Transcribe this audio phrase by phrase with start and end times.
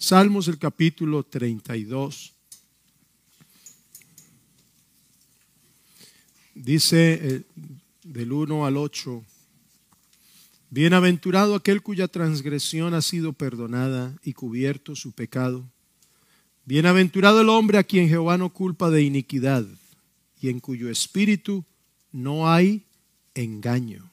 [0.00, 2.32] Salmos el capítulo 32.
[6.54, 7.42] Dice eh,
[8.04, 9.24] del 1 al 8,
[10.70, 15.64] Bienaventurado aquel cuya transgresión ha sido perdonada y cubierto su pecado.
[16.64, 19.66] Bienaventurado el hombre a quien Jehová no culpa de iniquidad
[20.40, 21.64] y en cuyo espíritu
[22.12, 22.84] no hay
[23.34, 24.12] engaño.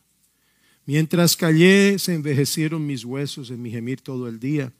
[0.88, 4.74] Mientras callé, se envejecieron mis huesos en mi gemir todo el día.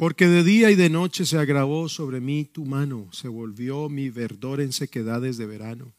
[0.00, 4.08] Porque de día y de noche se agravó sobre mí tu mano, se volvió mi
[4.08, 5.92] verdor en sequedades de verano.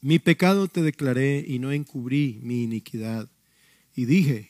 [0.00, 3.28] Mi pecado te declaré y no encubrí mi iniquidad.
[3.94, 4.48] Y dije,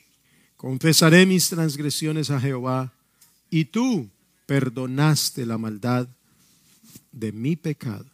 [0.55, 2.93] confesaré mis transgresiones a Jehová,
[3.49, 4.07] y tú
[4.45, 6.07] perdonaste la maldad
[7.11, 8.05] de mi pecado.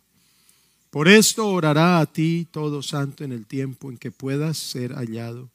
[0.89, 5.51] Por esto orará a ti todo santo en el tiempo en que puedas ser hallado.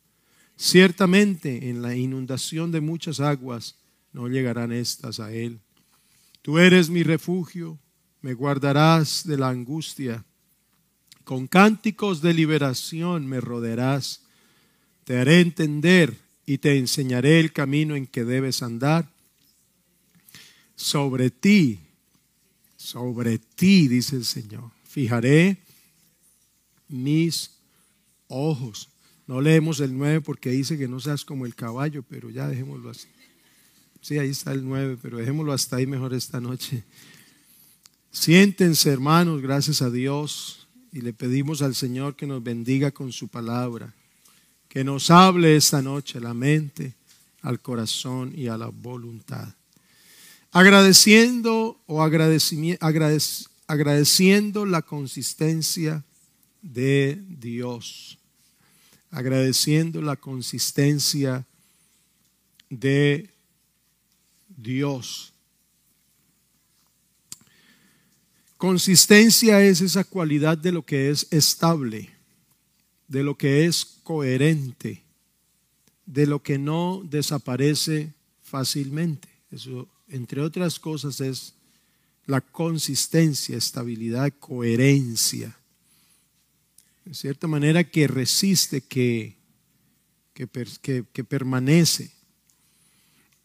[0.57, 3.75] Ciertamente en la inundación de muchas aguas
[4.13, 5.61] no llegarán estas a él.
[6.43, 7.79] Tú eres mi refugio,
[8.23, 10.25] me guardarás de la angustia
[11.31, 14.23] con cánticos de liberación me rodearás.
[15.05, 19.09] Te haré entender y te enseñaré el camino en que debes andar.
[20.75, 21.79] Sobre ti,
[22.77, 25.59] sobre ti, dice el Señor, fijaré
[26.89, 27.53] mis
[28.27, 28.89] ojos.
[29.29, 32.91] No leemos el 9 porque dice que no seas como el caballo, pero ya dejémoslo
[32.91, 33.07] así.
[34.01, 36.85] Sí, ahí está el 9, pero dejémoslo hasta ahí mejor esta noche.
[38.11, 43.29] Siéntense, hermanos, gracias a Dios y le pedimos al Señor que nos bendiga con su
[43.29, 43.93] palabra,
[44.69, 46.95] que nos hable esta noche a la mente,
[47.43, 49.55] al corazón y a la voluntad.
[50.51, 52.79] Agradeciendo o agradeciendo
[54.67, 56.05] la consistencia
[56.63, 58.19] de Dios,
[59.11, 61.47] agradeciendo la consistencia
[62.71, 63.31] de
[64.63, 65.33] Dios.
[68.57, 72.11] Consistencia es esa cualidad de lo que es estable,
[73.09, 75.03] de lo que es coherente,
[76.05, 78.13] de lo que no desaparece
[78.43, 79.29] fácilmente.
[79.51, 81.55] Eso, entre otras cosas, es
[82.27, 85.57] la consistencia, estabilidad, coherencia.
[87.07, 89.37] De cierta manera que resiste, que,
[90.35, 92.20] que, que permanece.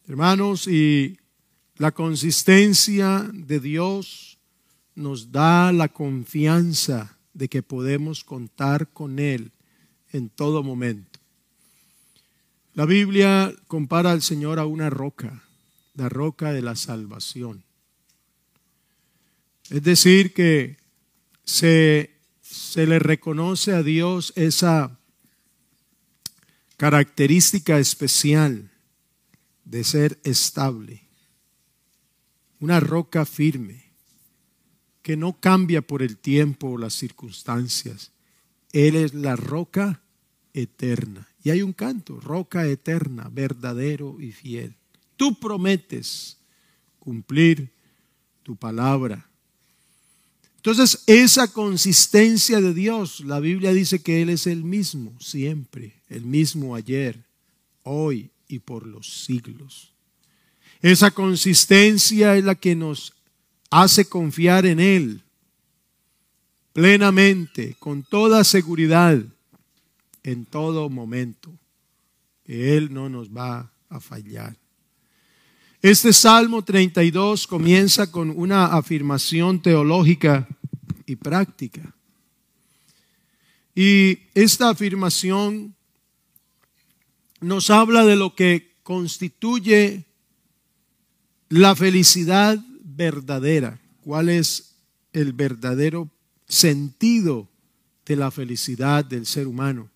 [0.08, 1.18] Hermanos, y
[1.78, 4.38] la consistencia de Dios
[4.94, 9.52] nos da la confianza de que podemos contar con Él
[10.12, 11.20] en todo momento.
[12.76, 15.44] La Biblia compara al Señor a una roca,
[15.96, 17.64] la roca de la salvación.
[19.72, 20.78] Es decir, que
[21.46, 22.12] se,
[22.44, 25.00] se le reconoce a Dios esa
[26.78, 28.70] característica especial
[29.66, 31.02] de ser estable,
[32.60, 33.84] una roca firme
[35.02, 38.12] que no cambia por el tiempo o las circunstancias.
[38.72, 40.02] Él es la roca
[40.54, 41.28] eterna.
[41.44, 44.76] Y hay un canto, roca eterna, verdadero y fiel.
[45.16, 46.38] Tú prometes
[46.98, 47.72] cumplir
[48.42, 49.30] tu palabra.
[50.56, 56.26] Entonces, esa consistencia de Dios, la Biblia dice que Él es el mismo siempre, el
[56.26, 57.24] mismo ayer,
[57.84, 59.94] hoy y por los siglos.
[60.82, 63.14] Esa consistencia es la que nos
[63.70, 65.22] hace confiar en Él
[66.74, 69.18] plenamente, con toda seguridad,
[70.24, 71.58] en todo momento,
[72.44, 74.58] que Él no nos va a fallar.
[75.82, 80.48] Este Salmo 32 comienza con una afirmación teológica
[81.06, 81.96] y práctica.
[83.76, 85.75] Y esta afirmación
[87.42, 90.06] nos habla de lo que constituye
[91.50, 94.76] la felicidad verdadera, cuál es
[95.14, 96.10] el verdadero
[96.48, 97.50] sentido
[98.06, 99.90] de la felicidad del ser humano.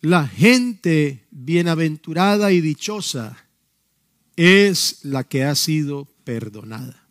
[0.00, 3.44] La gente bienaventurada y dichosa
[4.36, 7.06] es la que ha sido perdonada.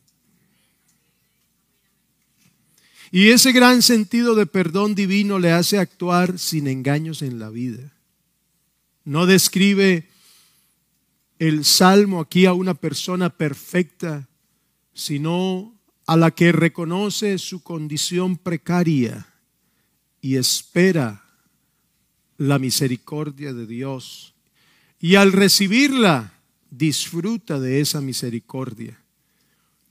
[3.12, 7.92] Y ese gran sentido de perdón divino le hace actuar sin engaños en la vida.
[9.06, 10.10] No describe
[11.40, 14.28] el salmo aquí a una persona perfecta,
[14.94, 15.74] sino
[16.06, 19.28] a la que reconoce su condición precaria
[20.22, 21.24] y espera
[22.38, 24.34] la misericordia de Dios.
[25.00, 26.34] Y al recibirla,
[26.70, 29.00] disfruta de esa misericordia.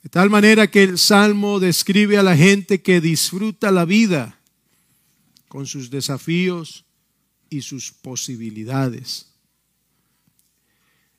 [0.02, 4.38] De tal manera que el Salmo describe a la gente que disfruta la vida
[5.48, 6.84] con sus desafíos
[7.50, 9.26] y sus posibilidades.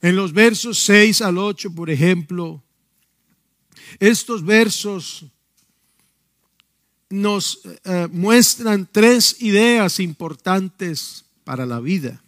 [0.02, 2.64] En los versos 6 al 8, por ejemplo,
[4.00, 5.26] estos versos
[7.10, 12.24] nos eh, muestran tres ideas importantes para la vida.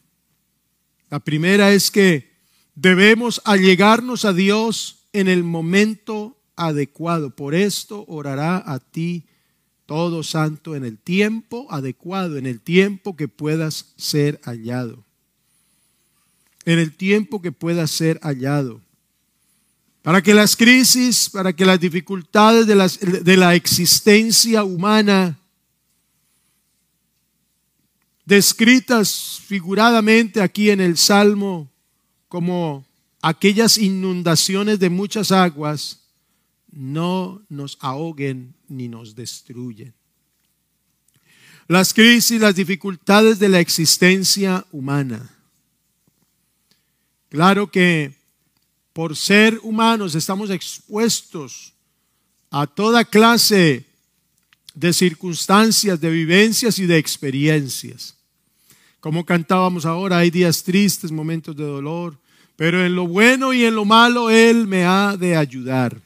[1.10, 2.32] La primera es que
[2.74, 7.36] debemos allegarnos a Dios en el momento adecuado.
[7.36, 9.26] Por esto orará a ti
[9.92, 15.04] todo santo en el tiempo adecuado, en el tiempo que puedas ser hallado.
[16.64, 18.80] En el tiempo que puedas ser hallado.
[20.02, 25.38] Para que las crisis, para que las dificultades de, de la existencia humana,
[28.24, 31.70] descritas figuradamente aquí en el Salmo
[32.30, 32.86] como
[33.22, 36.00] aquellas inundaciones de muchas aguas,
[36.72, 39.94] no nos ahoguen ni nos destruyen.
[41.68, 45.30] Las crisis, las dificultades de la existencia humana.
[47.30, 48.14] Claro que
[48.94, 51.74] por ser humanos estamos expuestos
[52.50, 53.86] a toda clase
[54.74, 58.18] de circunstancias, de vivencias y de experiencias.
[59.00, 62.18] Como cantábamos ahora, hay días tristes, momentos de dolor,
[62.56, 66.02] pero en lo bueno y en lo malo Él me ha de ayudar.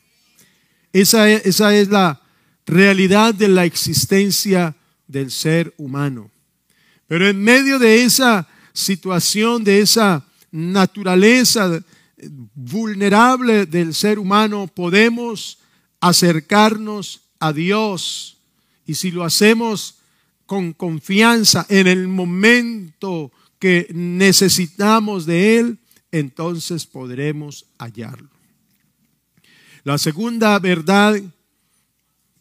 [0.94, 2.22] Esa es, esa es la
[2.66, 4.76] realidad de la existencia
[5.08, 6.32] del ser humano.
[7.08, 11.84] Pero en medio de esa situación, de esa naturaleza
[12.56, 15.60] vulnerable del ser humano, podemos
[16.00, 18.38] acercarnos a Dios.
[18.86, 19.96] Y si lo hacemos
[20.46, 25.78] con confianza en el momento que necesitamos de Él,
[26.12, 28.30] entonces podremos hallarlo.
[29.84, 31.20] La segunda verdad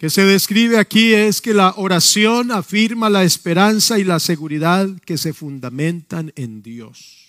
[0.04, 5.16] que se describe aquí es que la oración afirma la esperanza y la seguridad que
[5.16, 7.24] se fundamentan en Dios.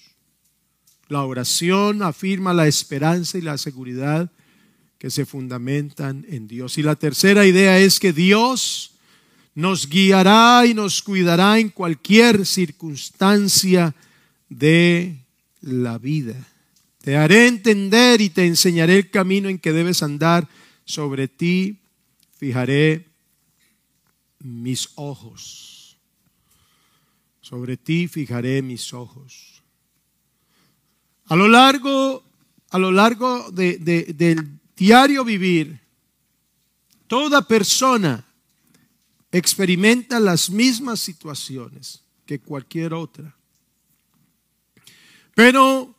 [1.08, 4.30] La oración afirma la esperanza y la seguridad
[4.98, 6.78] que se fundamentan en Dios.
[6.78, 8.92] Y la tercera idea es que Dios
[9.54, 13.96] nos guiará y nos cuidará en cualquier circunstancia
[14.50, 15.16] de
[15.62, 16.36] la vida.
[17.02, 20.50] Te haré entender y te enseñaré el camino en que debes andar.
[20.84, 21.80] Sobre ti
[22.46, 23.10] fijaré
[24.40, 25.98] mis ojos.
[27.42, 29.64] Sobre ti fijaré mis ojos.
[31.26, 32.24] A lo largo,
[32.70, 35.80] a lo largo del diario vivir,
[37.08, 38.24] toda persona
[39.32, 43.36] experimenta las mismas situaciones que cualquier otra.
[45.34, 45.96] Pero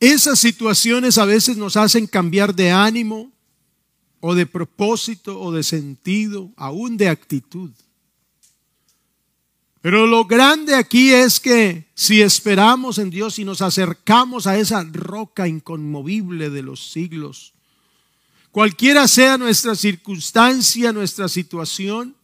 [0.00, 3.30] esas situaciones a veces nos hacen cambiar de ánimo
[4.24, 7.72] o de propósito o de sentido, aún de actitud.
[9.80, 14.84] Pero lo grande aquí es que si esperamos en Dios y nos acercamos a esa
[14.84, 17.52] roca inconmovible de los siglos,
[18.52, 22.14] cualquiera sea nuestra circunstancia, nuestra situación,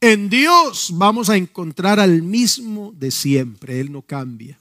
[0.00, 3.78] en Dios vamos a encontrar al mismo de siempre.
[3.78, 4.58] Él no cambia.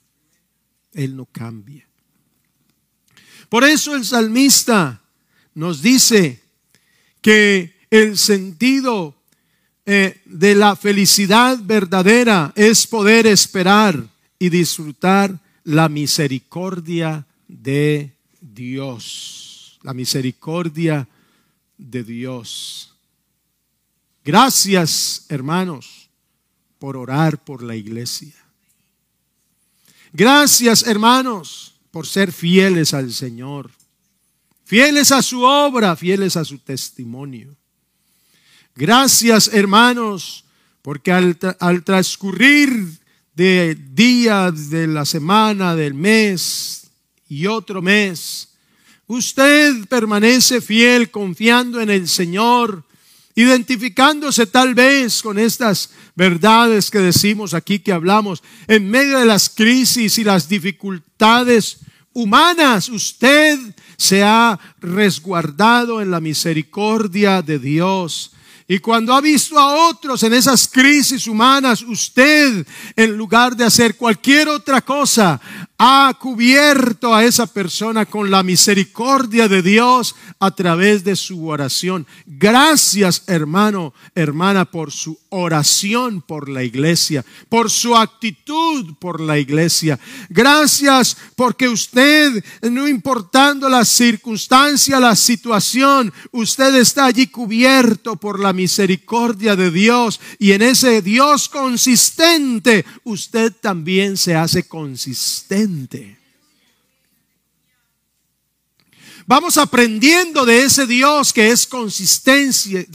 [0.93, 1.87] Él no cambia.
[3.49, 5.01] Por eso el salmista
[5.55, 6.42] nos dice
[7.23, 9.15] que el sentido
[9.85, 19.79] eh, de la felicidad verdadera es poder esperar y disfrutar la misericordia de Dios.
[19.81, 21.07] La misericordia
[21.77, 22.93] de Dios.
[24.23, 26.09] Gracias, hermanos,
[26.79, 28.35] por orar por la iglesia.
[30.11, 33.71] Gracias, hermanos, por ser fieles al Señor.
[34.65, 37.55] Fieles a su obra, fieles a su testimonio.
[38.75, 40.45] Gracias, hermanos,
[40.81, 42.71] porque al, transcurrir
[43.35, 46.87] de días de la semana, del mes
[47.27, 48.49] y otro mes,
[49.07, 52.83] usted permanece fiel confiando en el Señor
[53.35, 59.49] identificándose tal vez con estas verdades que decimos aquí, que hablamos, en medio de las
[59.49, 61.79] crisis y las dificultades
[62.13, 63.59] humanas, usted
[63.97, 68.31] se ha resguardado en la misericordia de Dios.
[68.67, 72.65] Y cuando ha visto a otros en esas crisis humanas, usted,
[72.95, 75.39] en lugar de hacer cualquier otra cosa,
[75.85, 82.07] ha cubierto a esa persona con la misericordia de Dios a través de su oración.
[82.25, 89.99] Gracias, hermano, hermana, por su oración por la iglesia, por su actitud por la iglesia.
[90.29, 98.53] Gracias porque usted, no importando la circunstancia, la situación, usted está allí cubierto por la
[98.53, 105.72] misericordia de Dios y en ese Dios consistente, usted también se hace consistente.
[109.25, 112.87] Vamos aprendiendo de ese Dios que es consistente,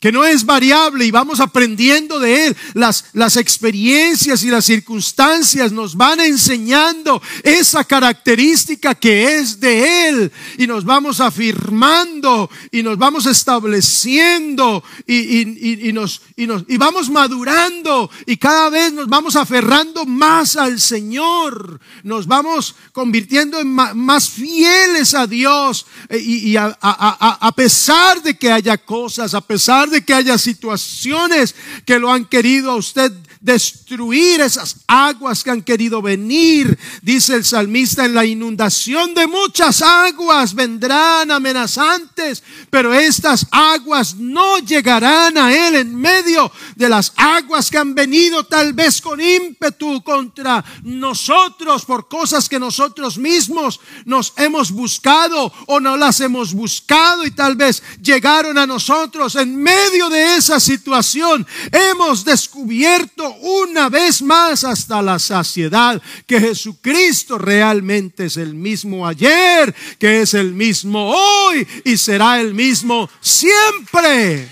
[0.00, 2.56] que no es variable y vamos aprendiendo de Él.
[2.72, 10.32] Las, las experiencias y las circunstancias nos van enseñando esa característica que es de Él
[10.56, 16.78] y nos vamos afirmando y nos vamos estableciendo y, y, y, nos, y, nos, y
[16.78, 23.68] vamos madurando y cada vez nos vamos aferrando más al Señor, nos vamos convirtiendo en
[23.68, 29.42] más, fieles a Dios eh, y, a, a, a pesar de que haya cosas, a
[29.42, 31.54] pesar de que haya situaciones
[31.84, 36.78] que lo han querido a usted destruir esas aguas que han querido venir.
[37.00, 44.58] Dice el salmista, en la inundación de muchas aguas vendrán amenazantes, pero estas aguas no
[44.58, 50.02] llegarán a él en medio de las aguas que han venido tal vez con ímpetu
[50.02, 57.24] contra nosotros por cosas que nosotros mismos nos hemos buscado o no las hemos buscado
[57.24, 61.46] y tal vez llegaron a nosotros en medio de esa situación.
[61.72, 69.74] Hemos descubierto una vez más hasta la saciedad que Jesucristo realmente es el mismo ayer,
[69.98, 74.48] que es el mismo hoy y será el mismo siempre.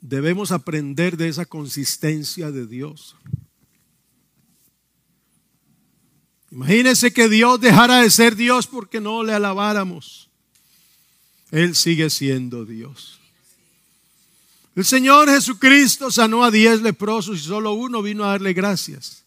[0.00, 3.14] Debemos aprender de esa consistencia de Dios.
[6.50, 10.28] Imagínese que Dios dejara de ser Dios porque no le alabáramos.
[11.50, 13.18] Él sigue siendo Dios.
[14.74, 19.24] El Señor Jesucristo sanó a diez leprosos y solo uno vino a darle gracias.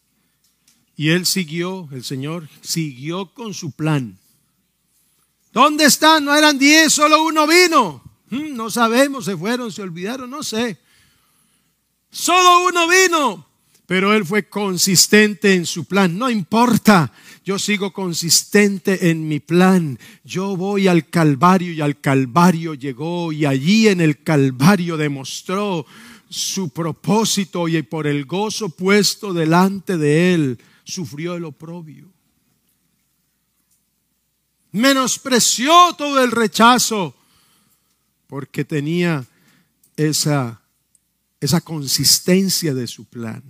[0.95, 4.17] Y Él siguió, el Señor siguió con su plan.
[5.51, 6.23] ¿Dónde están?
[6.23, 8.01] No eran diez, solo uno vino.
[8.29, 10.79] Hmm, no sabemos, se fueron, se olvidaron, no sé.
[12.09, 13.45] Solo uno vino,
[13.91, 16.17] pero Él fue consistente en su plan.
[16.17, 17.11] No importa
[17.43, 19.99] yo sigo consistente en mi plan.
[20.23, 25.85] Yo voy al Calvario y al Calvario llegó y allí en el Calvario demostró
[26.29, 32.07] su propósito y por el gozo puesto delante de él sufrió el oprobio.
[34.71, 37.13] Menospreció todo el rechazo
[38.27, 39.25] porque tenía
[39.97, 40.61] esa,
[41.41, 43.43] esa consistencia de su plan.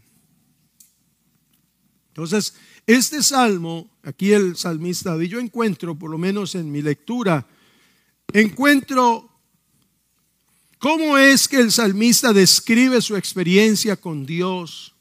[2.12, 2.54] Entonces,
[2.86, 7.48] este salmo, aquí el salmista yo encuentro, por lo menos en mi lectura,
[8.34, 9.30] encuentro
[10.78, 14.94] cómo es que el salmista describe su experiencia con Dios,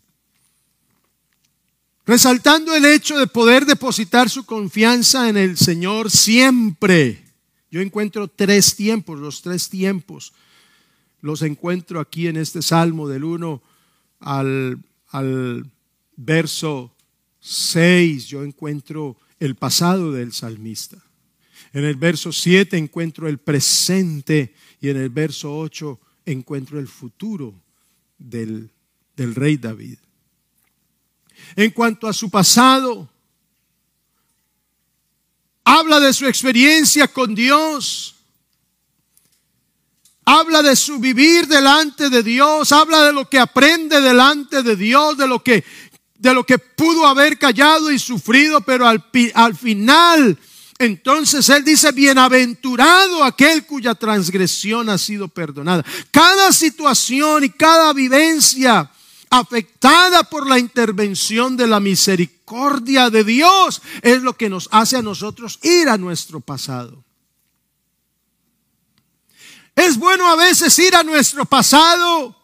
[2.07, 7.25] resaltando el hecho de poder depositar su confianza en el Señor siempre.
[7.73, 10.33] Yo encuentro tres tiempos, los tres tiempos,
[11.23, 13.61] los encuentro aquí en este salmo del 1
[14.21, 15.67] al, al
[16.17, 16.93] verso
[17.40, 20.97] 6 yo encuentro el pasado del salmista.
[21.73, 27.54] En el verso 7 encuentro el presente y en el verso 8 encuentro el futuro
[28.18, 28.70] del,
[29.16, 29.99] del rey David.
[31.56, 33.09] En cuanto a su pasado,
[35.64, 38.16] habla de su experiencia con Dios,
[40.25, 45.16] habla de su vivir delante de Dios, habla de lo que aprende delante de Dios,
[45.16, 45.64] de lo que
[46.21, 49.03] de lo que pudo haber callado y sufrido, pero al,
[49.35, 50.39] al final,
[50.79, 55.83] entonces él dice, bienaventurado aquel cuya transgresión ha sido perdonada.
[56.11, 58.91] Cada situación y cada vivencia
[59.31, 65.03] afectada por la intervención de la misericordia de Dios es lo que nos hace a
[65.03, 67.03] nosotros ir a nuestro pasado.
[69.75, 72.39] Es bueno a veces ir a nuestro pasado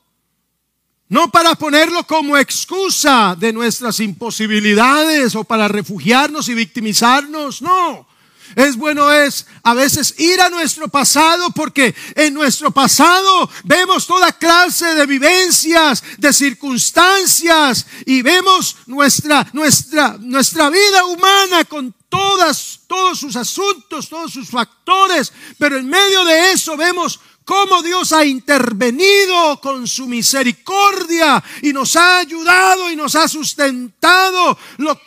[1.09, 8.07] no para ponerlo como excusa de nuestras imposibilidades o para refugiarnos y victimizarnos, no.
[8.55, 14.33] Es bueno es a veces ir a nuestro pasado porque en nuestro pasado vemos toda
[14.33, 23.19] clase de vivencias, de circunstancias y vemos nuestra nuestra nuestra vida humana con todas todos
[23.19, 29.59] sus asuntos, todos sus factores, pero en medio de eso vemos cómo Dios ha intervenido
[29.63, 34.59] con su misericordia y nos ha ayudado y nos ha sustentado.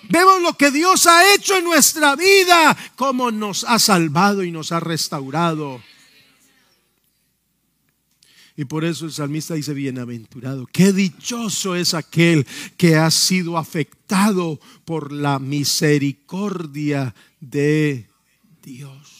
[0.07, 4.71] vemos lo que Dios ha hecho en nuestra vida, cómo nos ha salvado y nos
[4.71, 5.83] ha restaurado.
[8.55, 14.59] Y por eso el salmista dice, bienaventurado, qué dichoso es aquel que ha sido afectado
[14.85, 18.07] por la misericordia de
[18.61, 19.18] Dios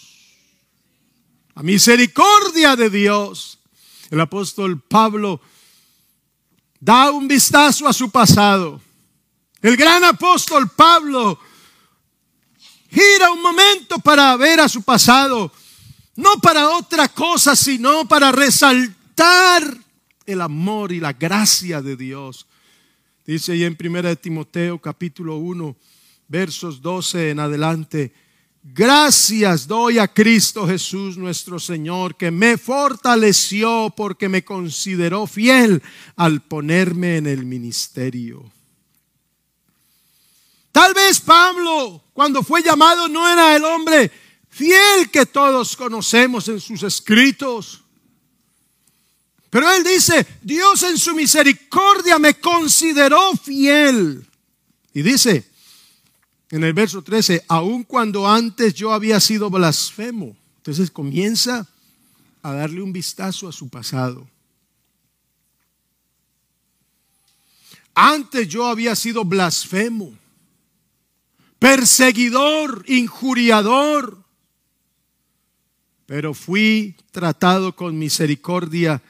[1.64, 3.60] misericordia de Dios.
[4.10, 5.42] El apóstol Pablo
[6.80, 8.82] da un vistazo a su pasado.
[9.62, 11.40] El gran apóstol Pablo
[12.90, 15.52] gira un momento para ver a su pasado,
[16.16, 19.78] no para otra cosa, sino para resaltar
[20.26, 22.48] el amor y la gracia de Dios.
[23.26, 25.76] Dice ahí en 1 Timoteo capítulo 1,
[26.28, 28.14] versos 12 en adelante,
[28.62, 35.82] Gracias doy a Cristo Jesús nuestro Señor, que me fortaleció porque me consideró fiel
[36.18, 38.52] al ponerme en el ministerio.
[40.74, 44.12] Tal vez Pablo, cuando fue llamado, no era el hombre
[44.50, 47.82] fiel que todos conocemos en sus escritos.
[49.50, 54.28] Pero él dice, Dios en su misericordia me consideró fiel.
[54.94, 55.50] Y dice
[56.52, 60.36] en el verso 13, aun cuando antes yo había sido blasfemo.
[60.58, 61.68] Entonces comienza
[62.42, 64.28] a darle un vistazo a su pasado.
[67.94, 70.14] Antes yo había sido blasfemo
[71.60, 74.24] perseguidor, injuriador,
[76.06, 79.02] pero fui tratado con misericordia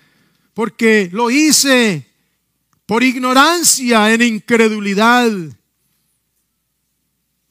[0.54, 2.08] porque lo hice
[2.86, 5.32] por ignorancia, en incredulidad.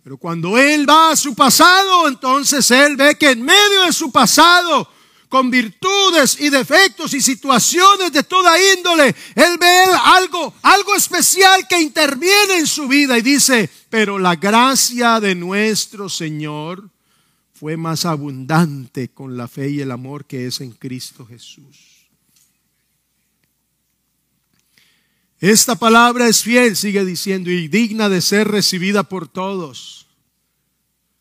[0.08, 4.10] Pero cuando él va a su pasado, entonces él ve que en medio de su
[4.10, 4.88] pasado
[5.28, 9.14] con virtudes y defectos y situaciones de toda índole.
[9.34, 15.20] Él ve algo, algo especial que interviene en su vida y dice, pero la gracia
[15.20, 16.88] de nuestro Señor
[17.52, 22.08] fue más abundante con la fe y el amor que es en Cristo Jesús.
[25.38, 29.97] Esta palabra es fiel, sigue diciendo, y digna de ser recibida por todos.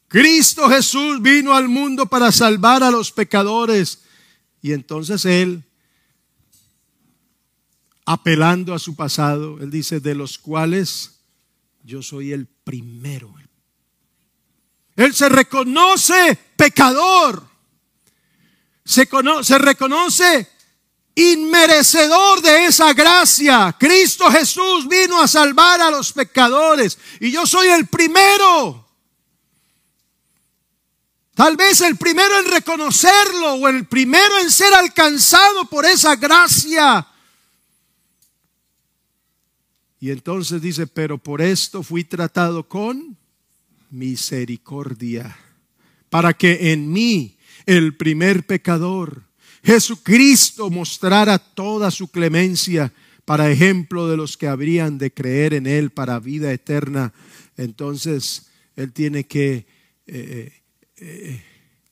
[0.07, 3.99] Cristo Jesús vino al mundo para salvar a los pecadores.
[4.61, 5.63] Y entonces Él,
[8.05, 11.19] apelando a su pasado, Él dice, de los cuales
[11.83, 13.33] yo soy el primero.
[14.95, 17.47] Él se reconoce pecador.
[18.83, 19.07] Se,
[19.43, 20.49] se reconoce
[21.13, 23.75] inmerecedor de esa gracia.
[23.77, 28.86] Cristo Jesús vino a salvar a los pecadores y yo soy el primero.
[31.37, 37.07] Tal vez el primero en reconocerlo o el primero en ser alcanzado por esa gracia.
[39.99, 43.15] Y entonces dice, pero por esto fui tratado con
[43.91, 45.37] misericordia,
[46.09, 49.21] para que en mí, el primer pecador,
[49.63, 52.91] Jesucristo mostrara toda su clemencia
[53.25, 57.13] para ejemplo de los que habrían de creer en Él para vida eterna.
[57.57, 59.67] Entonces, Él tiene que
[60.07, 60.63] eh,
[60.99, 61.41] eh,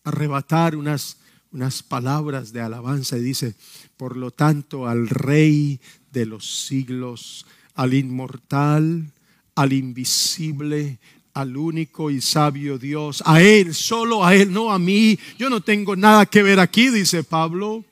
[0.03, 1.17] arrebatar unas,
[1.51, 3.55] unas palabras de alabanza y dice,
[3.97, 5.79] por lo tanto, al Rey
[6.11, 9.11] de los siglos, al inmortal,
[9.55, 10.99] al invisible,
[11.33, 15.19] al único y sabio Dios, a Él, solo a Él, no a mí.
[15.37, 17.83] Yo no tengo nada que ver aquí, dice Pablo.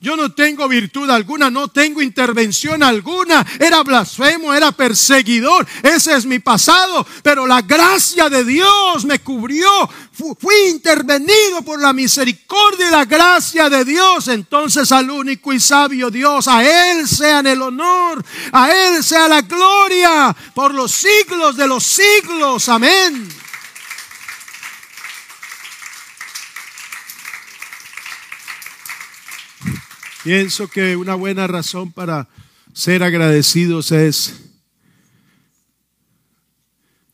[0.00, 3.44] Yo no tengo virtud alguna, no tengo intervención alguna.
[3.58, 5.66] Era blasfemo, era perseguidor.
[5.82, 7.06] Ese es mi pasado.
[7.22, 9.68] Pero la gracia de Dios me cubrió.
[10.12, 14.28] Fui intervenido por la misericordia y la gracia de Dios.
[14.28, 19.42] Entonces al único y sabio Dios, a Él sean el honor, a Él sea la
[19.42, 22.68] gloria por los siglos de los siglos.
[22.68, 23.43] Amén.
[30.24, 32.30] Pienso que una buena razón para
[32.72, 34.40] ser agradecidos es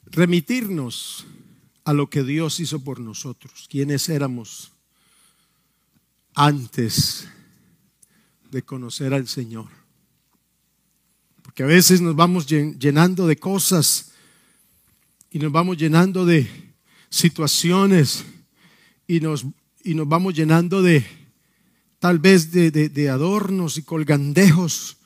[0.06, 1.26] remitirnos
[1.82, 4.70] a lo que Dios hizo por nosotros, quienes éramos
[6.36, 7.26] antes
[8.48, 9.66] de conocer al Señor.
[11.42, 14.12] Porque a veces nos vamos llenando de cosas
[15.32, 16.48] y nos vamos llenando de
[17.08, 18.24] situaciones
[19.08, 19.46] y nos,
[19.82, 21.19] y nos vamos llenando de
[22.00, 24.96] tal vez de, de, adornos y colgandejos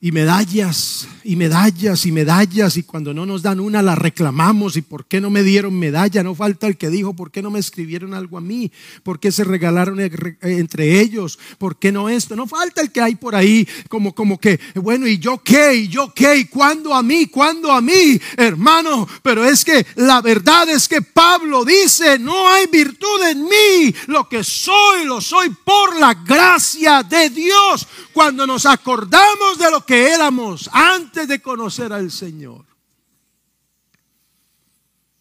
[0.00, 4.82] y medallas y medallas y medallas y cuando no nos dan una la reclamamos y
[4.82, 7.58] por qué no me dieron medalla, no falta el que dijo por qué no me
[7.58, 8.70] escribieron algo a mí,
[9.02, 13.16] por qué se regalaron entre ellos, por qué no esto, no falta el que hay
[13.16, 17.02] por ahí como como que bueno y yo qué y yo qué y cuándo a
[17.02, 22.48] mí, cuándo a mí, hermano, pero es que la verdad es que Pablo dice, no
[22.48, 27.88] hay virtud en mí, lo que soy lo soy por la gracia de Dios.
[28.12, 32.66] Cuando nos acordamos de lo que éramos antes de conocer al Señor.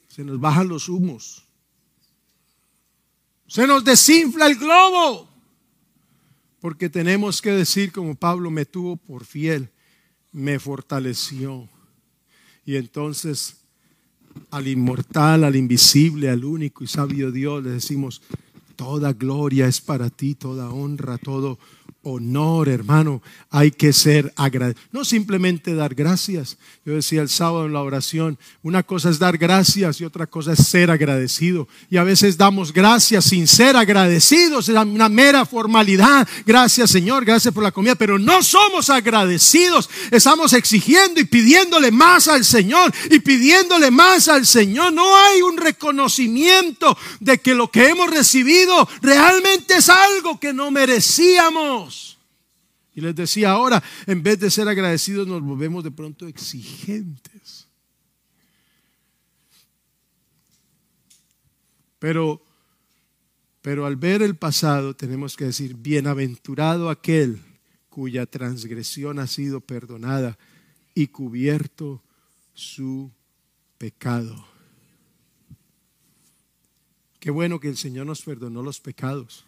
[0.10, 1.45] Se nos bajan los humos.
[3.47, 5.30] Se nos desinfla el globo.
[6.60, 9.71] Porque tenemos que decir como Pablo me tuvo por fiel
[10.34, 11.69] me fortaleció.
[12.65, 13.56] Y entonces
[14.51, 18.21] al inmortal, al invisible, al único y sabio Dios le decimos,
[18.75, 21.58] toda gloria es para ti, toda honra, todo
[22.08, 23.22] honor, hermano.
[23.50, 24.84] Hay que ser agradecido.
[24.91, 26.58] No simplemente dar gracias.
[26.86, 30.54] Yo decía el sábado en la oración, una cosa es dar gracias y otra cosa
[30.54, 31.67] es ser agradecido.
[31.89, 34.70] Y a veces damos gracias sin ser agradecidos.
[34.70, 36.28] Es una mera formalidad.
[36.46, 37.96] Gracias Señor, gracias por la comida.
[37.96, 39.89] Pero no somos agradecidos.
[40.12, 44.93] Estamos exigiendo y pidiéndole más al Señor y pidiéndole más al Señor.
[44.93, 50.72] No hay un reconocimiento de que lo que hemos recibido realmente es algo que no
[50.72, 51.97] merecíamos.
[52.98, 57.68] Y les decía ahora, en vez de ser agradecidos, nos volvemos de pronto exigentes.
[62.00, 62.42] Pero,
[63.62, 67.40] pero al ver el pasado tenemos que decir, bienaventurado aquel
[67.88, 70.36] cuya transgresión ha sido perdonada
[70.96, 72.02] y cubierto
[72.56, 73.12] su
[73.78, 74.44] pecado.
[77.20, 79.46] Qué bueno que el Señor nos perdonó los pecados.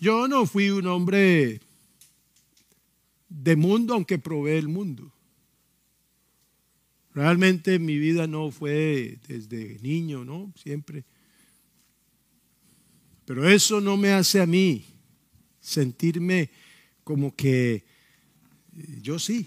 [0.00, 1.60] Yo no fui un hombre
[3.28, 5.12] de mundo, aunque probé el mundo.
[7.14, 10.52] Realmente mi vida no fue desde niño, ¿no?
[10.62, 11.04] Siempre.
[13.24, 14.84] Pero eso no me hace a mí
[15.60, 16.50] sentirme
[17.02, 17.82] como que eh,
[19.02, 19.46] yo sí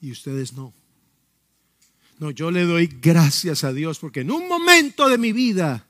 [0.00, 0.74] y ustedes no.
[2.18, 5.86] No, yo le doy gracias a Dios porque en un momento de mi vida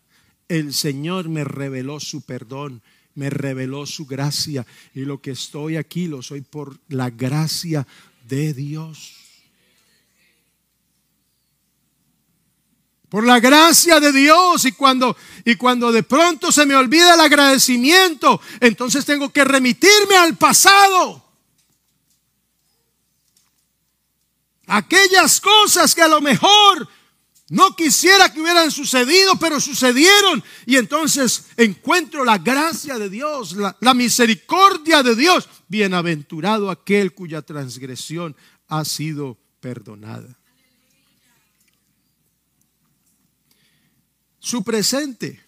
[0.48, 2.82] el Señor me reveló su perdón
[3.20, 7.86] me reveló su gracia y lo que estoy aquí lo soy por la gracia
[8.26, 9.14] de Dios.
[13.10, 17.20] Por la gracia de Dios y cuando y cuando de pronto se me olvida el
[17.20, 21.22] agradecimiento, entonces tengo que remitirme al pasado.
[24.66, 26.88] Aquellas cosas que a lo mejor
[27.50, 30.42] no quisiera que hubieran sucedido, pero sucedieron.
[30.66, 35.48] Y entonces encuentro la gracia de Dios, la, misericordia de Dios.
[35.66, 38.36] Bienaventurado aquel cuya transgresión
[38.68, 40.38] ha sido perdonada.
[44.38, 45.44] Su presente.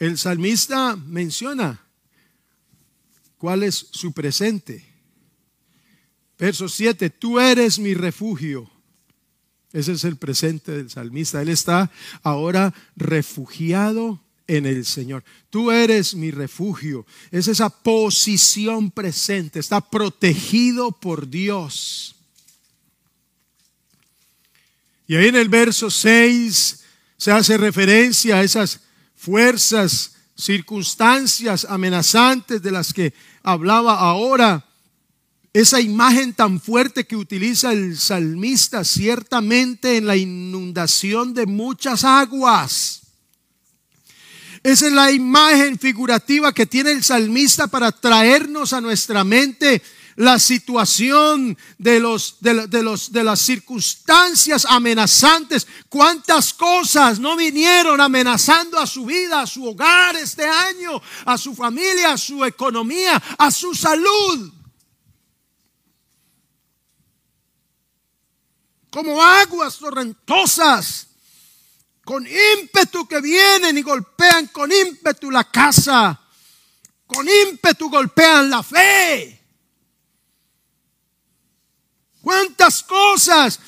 [0.00, 1.80] El salmista menciona
[3.36, 4.84] cuál es su presente.
[6.36, 8.68] Verso 7, tú eres mi refugio
[9.72, 11.42] ese es el presente del salmista.
[11.42, 11.90] Él está
[12.22, 15.24] ahora refugiado en el Señor.
[15.50, 17.06] Tú eres mi refugio.
[17.30, 19.60] Es esa posición presente.
[19.60, 22.16] Está protegido por Dios.
[25.06, 26.84] Y ahí en el verso 6
[27.16, 28.80] se hace referencia a esas
[29.16, 34.67] fuerzas, circunstancias amenazantes de las que hablaba ahora
[35.52, 43.02] esa imagen tan fuerte que utiliza el salmista ciertamente en la inundación de muchas aguas.
[44.62, 49.82] Esa es la imagen figurativa que tiene el salmista para traernos a nuestra mente
[50.16, 55.66] la situación de, los, de, los, de las circunstancias amenazantes.
[55.88, 61.54] ¿Cuántas cosas no vinieron amenazando a su vida, a su hogar este año, a su
[61.54, 64.57] familia, a su economía, a su salud?
[68.90, 71.06] Como aguas torrentosas,
[72.04, 76.18] con ímpetu que vienen y golpean con ímpetu la casa,
[77.06, 79.34] con ímpetu golpean la fe.
[82.22, 83.60] ¿Cuántas cosas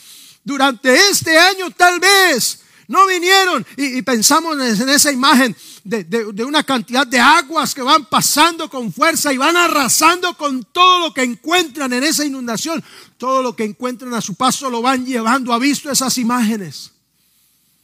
[0.43, 3.65] durante este año tal vez no vinieron?
[3.77, 8.93] Y, pensamos en esa imagen de, de, una cantidad de aguas que van pasando con
[8.93, 12.83] fuerza y van arrasando con todo lo que encuentran en esa inundación.
[13.17, 15.53] Todo lo que encuentran a su paso lo van llevando.
[15.53, 16.91] ¿Ha visto esas imágenes?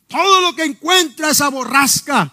[0.08, 2.32] Todo lo que encuentra esa borrasca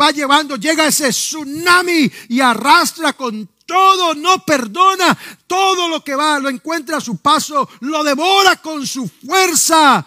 [0.00, 6.38] va llevando, llega ese tsunami y arrastra con todo, no perdona, todo lo que va,
[6.38, 10.06] lo encuentra a su paso, lo devora con su fuerza.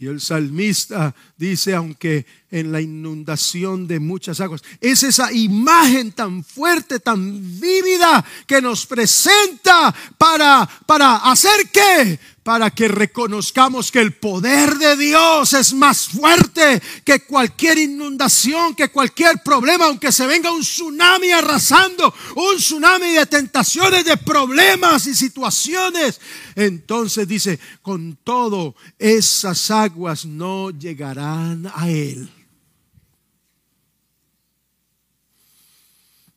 [0.00, 6.42] Y el salmista dice, aunque en la inundación de muchas aguas, es esa imagen tan
[6.42, 12.18] fuerte, tan vívida que nos presenta para, para hacer qué?
[12.50, 18.88] Para que reconozcamos que el poder de Dios es más fuerte que cualquier inundación, que
[18.88, 25.14] cualquier problema, aunque se venga un tsunami arrasando, un tsunami de tentaciones, de problemas y
[25.14, 26.20] situaciones.
[26.56, 32.28] Entonces dice, con todo esas aguas no llegarán a Él.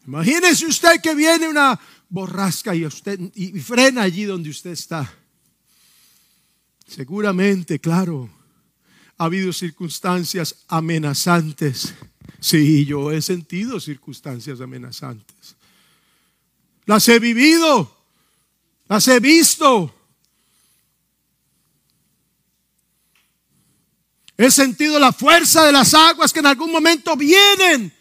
[0.06, 5.12] Imagínese usted que viene una borrasca y usted y frena allí donde usted está.
[6.88, 8.30] Seguramente, claro,
[9.18, 11.94] ha habido circunstancias amenazantes.
[12.40, 15.56] Sí, yo he sentido circunstancias amenazantes.
[16.86, 17.96] Las he vivido,
[18.88, 19.94] las he visto.
[24.38, 27.94] He sentido la fuerza de las aguas que en algún momento vienen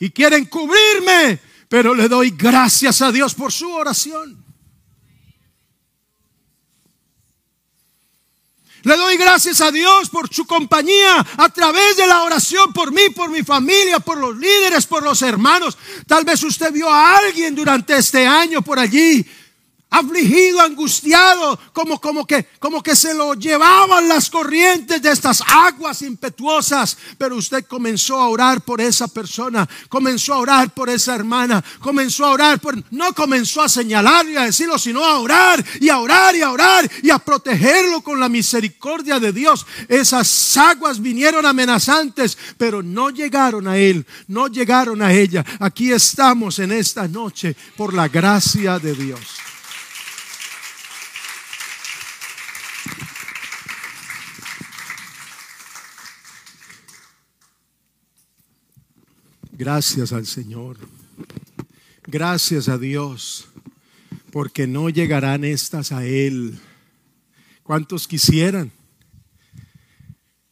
[0.00, 4.47] y quieren cubrirme, pero le doy gracias a Dios por su oración.
[8.82, 13.10] Le doy gracias a Dios por su compañía a través de la oración por mí,
[13.14, 15.76] por mi familia, por los líderes, por los hermanos.
[16.06, 19.26] Tal vez usted vio a alguien durante este año por allí
[19.90, 26.02] afligido, angustiado, como, como, que, como que se lo llevaban las corrientes de estas aguas
[26.02, 26.96] impetuosas.
[27.16, 32.26] Pero usted comenzó a orar por esa persona, comenzó a orar por esa hermana, comenzó
[32.26, 35.98] a orar por, no comenzó a señalar y a decirlo, sino a orar y a
[35.98, 39.66] orar y a orar y a protegerlo con la misericordia de Dios.
[39.88, 45.44] Esas aguas vinieron amenazantes, pero no llegaron a él, no llegaron a ella.
[45.60, 49.37] Aquí estamos en esta noche por la gracia de Dios.
[59.58, 60.76] Gracias al Señor.
[62.06, 63.48] Gracias a Dios,
[64.30, 66.60] porque no llegarán estas a Él.
[67.64, 68.70] ¿Cuántos quisieran?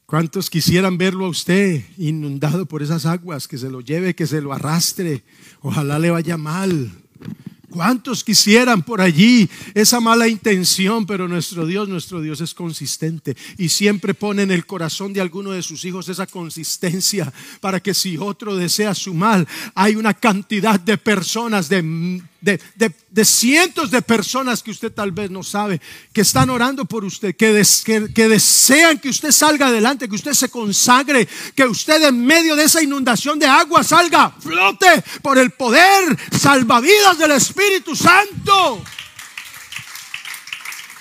[0.06, 3.46] ¿Cuántos quisieran verlo a usted inundado por esas aguas?
[3.46, 5.22] Que se lo lleve, que se lo arrastre.
[5.60, 6.90] Ojalá le vaya mal.
[7.76, 11.04] ¿Cuántos quisieran por allí esa mala intención?
[11.04, 15.50] Pero nuestro Dios, nuestro Dios es consistente y siempre pone en el corazón de alguno
[15.50, 20.80] de sus hijos esa consistencia para que si otro desea su mal, hay una cantidad
[20.80, 21.82] de personas, de
[22.46, 25.80] de, cientos de personas que usted tal vez no sabe,
[26.12, 27.64] que están orando por usted, que,
[28.14, 32.64] que, desean que usted salga adelante, que usted se consagre, que usted en medio de
[32.64, 38.82] esa inundación de agua salga, flote por el poder salvavidas del Espíritu Santo.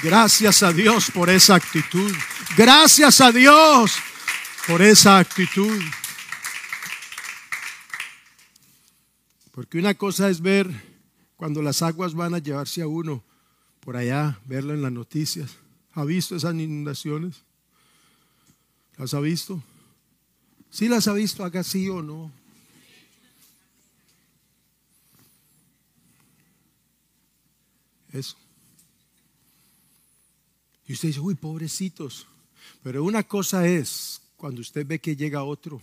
[0.01, 2.11] Gracias a Dios por esa actitud.
[2.57, 3.93] Gracias a Dios
[4.67, 5.81] por esa actitud.
[9.51, 10.94] Porque una cosa es ver
[11.37, 13.23] cuando las aguas van a llevarse a uno
[13.79, 15.57] por allá, verlo en las noticias.
[15.93, 17.43] ¿Ha visto esas inundaciones?
[18.97, 19.61] ¿Las ha visto?
[20.69, 22.31] Si las ha visto, haga sí o no.
[28.11, 28.37] Eso.
[30.87, 32.27] Y usted dice, uy, pobrecitos.
[32.83, 35.81] Pero una cosa es cuando usted ve que llega otro.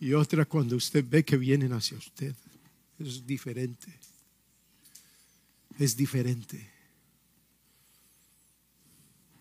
[0.00, 2.34] Y otra cuando usted ve que vienen hacia usted.
[2.98, 3.92] Es diferente.
[5.78, 6.70] Es diferente.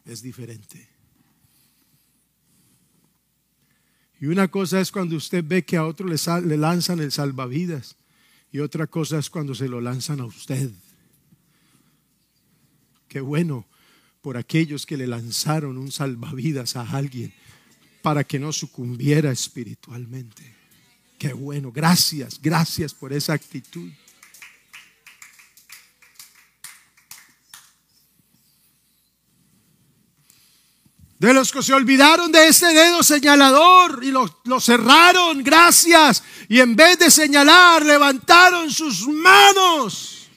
[0.06, 0.88] Es diferente.
[4.20, 7.96] Y una cosa es cuando usted ve que a otro le, le, lanzan el salvavidas
[8.52, 10.72] y otra cosa es cuando se lo lanzan a usted.
[13.08, 13.66] Qué bueno
[14.22, 17.32] por aquellos que le lanzaron un salvavidas a alguien
[18.02, 20.56] para que no sucumbiera espiritualmente.
[21.18, 23.92] Qué bueno, gracias, gracias por esa actitud.
[31.18, 36.24] De los que se olvidaron de ese dedo señalador y lo, lo, cerraron, gracias.
[36.48, 40.30] Y en vez de señalar, levantaron sus manos.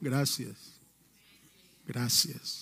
[0.00, 0.56] Gracias.
[1.86, 2.57] Gracias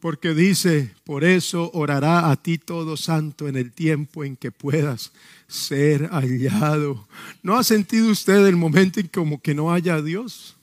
[0.00, 5.12] porque dice, por eso orará a ti todo santo en el tiempo en que puedas
[5.46, 7.06] ser hallado.
[7.42, 10.56] ¿No ha sentido usted el momento en como que no haya Dios?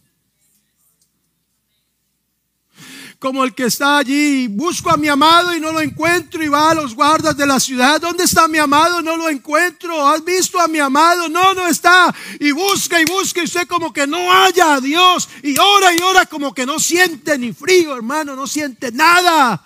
[3.20, 6.72] Como el que está allí, busco a mi amado y no lo encuentro y va
[6.72, 9.02] a los guardas de la ciudad, ¿dónde está mi amado?
[9.02, 11.28] No lo encuentro, ¿has visto a mi amado?
[11.28, 12.14] No, no está.
[12.40, 16.02] Y busca y busca y usted como que no haya a Dios y ora y
[16.02, 19.64] ora como que no siente ni frío, hermano, no siente nada.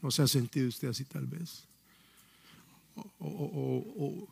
[0.00, 1.64] ¿No se ha sentido usted así tal vez?
[3.18, 4.28] O,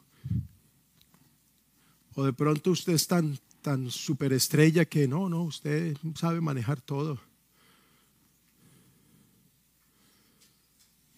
[2.15, 7.21] o de pronto usted es tan tan superestrella que no, no, usted sabe manejar todo.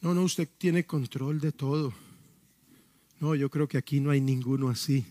[0.00, 1.94] No, no, usted tiene control de todo.
[3.20, 5.06] No, yo creo que aquí no hay ninguno así.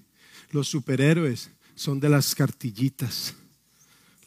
[0.51, 3.33] Los superhéroes son de las cartillitas.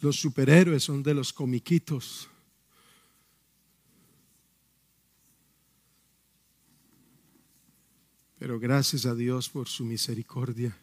[0.01, 2.27] Los superhéroes son de los comiquitos.
[8.39, 10.75] Pero gracias a Dios por su misericordia.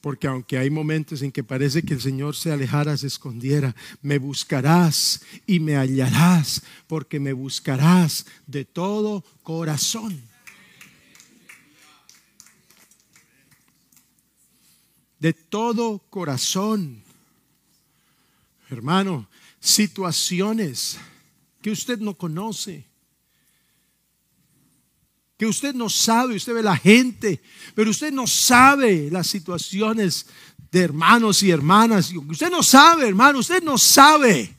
[0.00, 4.18] Porque aunque hay momentos en que parece que el Señor se alejara, se escondiera, me
[4.18, 10.22] buscarás y me hallarás, porque me buscarás de todo corazón.
[15.18, 17.02] De todo corazón.
[18.70, 20.98] Hermano, situaciones
[21.60, 22.87] que usted no conoce,
[25.38, 27.40] que usted no sabe, usted ve la gente,
[27.76, 30.26] pero usted no sabe las situaciones
[30.72, 32.12] de hermanos y hermanas.
[32.12, 34.52] Usted no sabe, hermano, usted no sabe.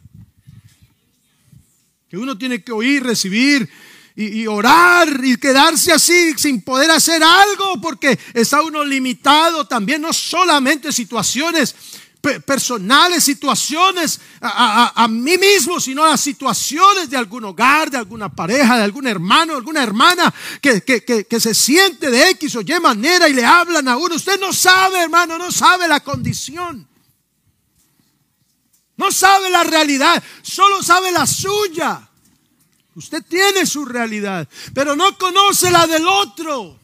[2.08, 3.70] Que uno tiene que oír, recibir
[4.15, 10.13] y, orar y quedarse así sin poder hacer algo porque está uno limitado también, no
[10.13, 11.76] solamente situaciones
[12.21, 18.84] personales, situaciones a, mí mismo, sino las situaciones de algún hogar, de alguna pareja, de
[18.84, 23.45] algún hermano, alguna hermana que, que, se siente de X o Y manera y le
[23.45, 24.15] hablan a uno.
[24.15, 26.88] Usted no sabe, hermano, no sabe la condición.
[28.97, 32.05] No sabe la realidad, solo sabe la suya.
[32.95, 36.77] Usted tiene su realidad, pero no conoce la del otro.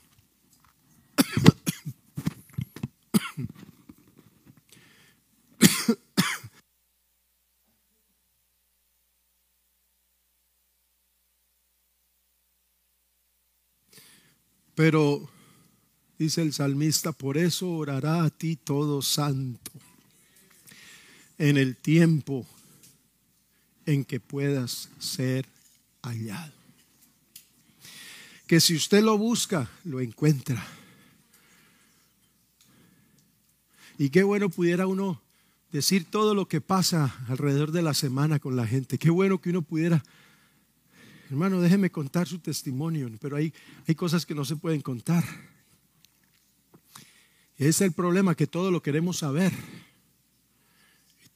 [14.75, 15.27] Pero
[16.19, 19.71] dice el salmista, por eso orará a ti todo santo
[21.37, 22.45] en el tiempo
[23.85, 25.45] en que puedas ser
[26.01, 26.53] hallado.
[28.47, 30.65] Que si usted lo busca, lo encuentra.
[33.97, 35.21] Y qué bueno pudiera uno
[35.71, 38.97] decir todo lo que pasa alrededor de la semana con la gente.
[38.97, 40.03] Qué bueno que uno pudiera
[41.29, 43.53] Hermano, déjeme contar su testimonio, pero hay,
[43.87, 45.23] hay cosas que no se pueden contar.
[47.57, 49.51] Es el problema, que todo lo queremos saber.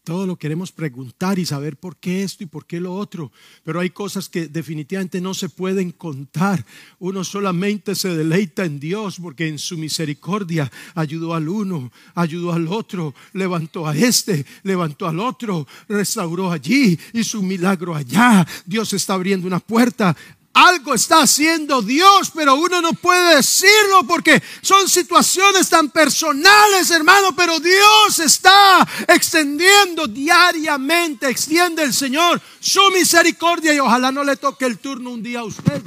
[0.03, 3.31] Todo lo queremos preguntar y saber por qué esto y por qué lo otro.
[3.63, 6.65] Pero hay cosas que definitivamente no se pueden contar.
[6.97, 12.67] Uno solamente se deleita en Dios porque en su misericordia ayudó al uno, ayudó al
[12.67, 18.47] otro, levantó a este, levantó al otro, restauró allí, hizo un milagro allá.
[18.65, 20.15] Dios está abriendo una puerta
[20.59, 27.33] algo está haciendo Dios, pero uno no puede decirlo porque son situaciones tan personales, hermano,
[27.35, 34.65] pero Dios está extendiendo diariamente, extiende el Señor su misericordia y ojalá no le toque
[34.65, 35.81] el turno un día a usted.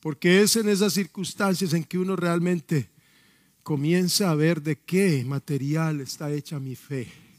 [0.00, 2.90] Porque es en esas circunstancias en que uno realmente
[3.62, 7.31] comienza a ver de qué material está hecha mi fe.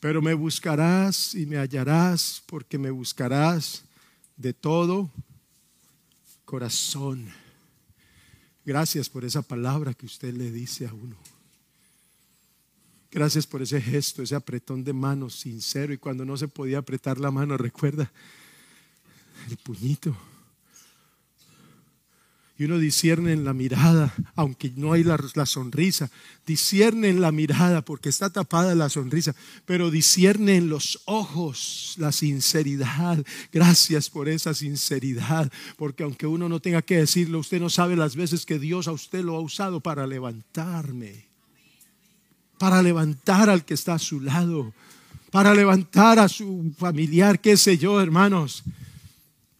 [0.00, 3.82] Pero me buscarás y me hallarás porque me buscarás
[4.36, 5.10] de todo
[6.44, 7.28] corazón.
[8.64, 11.16] Gracias por esa palabra que usted le dice a uno.
[13.10, 15.92] Gracias por ese gesto, ese apretón de manos sincero.
[15.92, 18.12] Y cuando no se podía apretar la mano, recuerda
[19.48, 20.16] el puñito.
[22.58, 26.10] Y uno discierne en la mirada, aunque no hay la, sonrisa,
[26.44, 29.32] discierne en la mirada porque está tapada la sonrisa,
[29.64, 33.24] pero discierne en los ojos la sinceridad.
[33.52, 38.16] Gracias por esa sinceridad, porque aunque uno no tenga que decirlo, usted no sabe las
[38.16, 41.26] veces que Dios a usted lo ha usado para levantarme,
[42.58, 44.74] para levantar al que está a su lado,
[45.30, 48.64] para levantar a su familiar, qué sé yo, hermanos.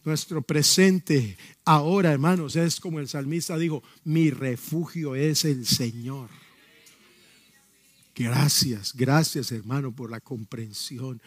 [0.05, 6.29] Nuestro presente ahora, hermanos, es como el salmista dijo, mi refugio es el Señor.
[8.15, 11.21] Gracias, gracias hermano por la comprensión.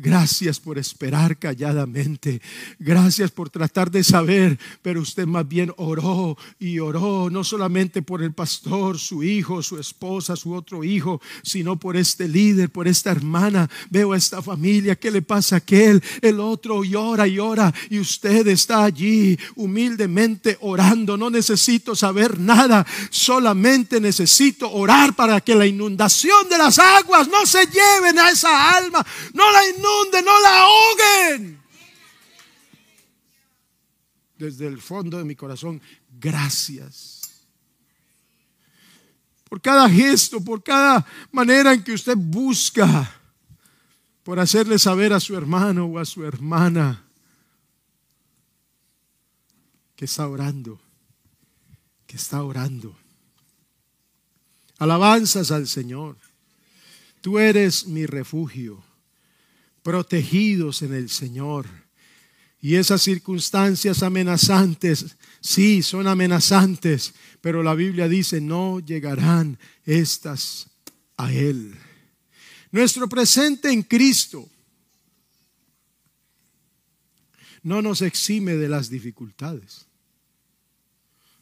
[0.00, 2.40] Gracias por esperar calladamente.
[2.78, 8.22] Gracias por tratar de saber, pero usted más bien oró y oró, no solamente por
[8.22, 13.10] el pastor, su hijo, su esposa, su otro hijo, sino por este líder, por esta
[13.10, 13.68] hermana.
[13.90, 16.00] Veo a esta familia, ¿qué le pasa a aquel?
[16.22, 21.16] El otro llora y ora y usted está allí humildemente orando.
[21.16, 27.44] No necesito saber nada, solamente necesito orar para que la inundación de las aguas no
[27.46, 29.87] se lleven a esa alma, no la inunden
[30.22, 31.60] no la ahoguen.
[34.36, 35.80] Desde el fondo de mi corazón,
[36.18, 37.46] gracias.
[39.48, 43.14] Por cada gesto, por cada manera en que usted busca
[44.22, 47.04] por hacerle saber a su hermano o a su hermana
[49.96, 50.78] que está orando,
[52.06, 52.94] que está orando.
[54.78, 56.16] Alabanzas al Señor.
[57.20, 58.84] Tú eres mi refugio
[59.88, 61.64] protegidos en el Señor.
[62.60, 70.68] Y esas circunstancias amenazantes, sí, son amenazantes, pero la Biblia dice, no llegarán estas
[71.16, 71.74] a Él.
[72.70, 74.46] Nuestro presente en Cristo
[77.62, 79.87] no nos exime de las dificultades.